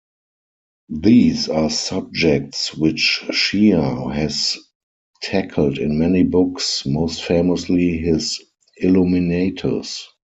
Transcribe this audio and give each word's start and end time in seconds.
These 0.97 1.47
are 1.49 1.69
subjects 1.69 2.73
which 2.73 3.23
Shea 3.29 3.67
has 3.67 4.57
tackled 5.21 5.77
in 5.77 5.99
many 5.99 6.23
books, 6.23 6.87
most 6.87 7.21
famously 7.23 7.99
his 7.99 8.41
Illuminatus! 8.81 10.01